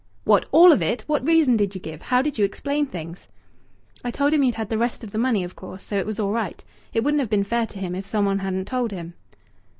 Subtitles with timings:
[0.23, 0.47] "What?
[0.51, 1.03] All of it?
[1.05, 2.01] What reason did you give?
[2.01, 3.27] How did you explain things?"
[4.03, 6.19] "I told him you'd had the rest of the money, of course, so it was
[6.19, 6.63] all right.
[6.91, 9.13] It wouldn't have been fair to him if some one hadn't told him."